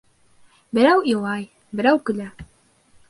Берәү 0.79 1.03
илай, 1.13 1.45
берәү 1.81 2.01
көлә. 2.09 2.27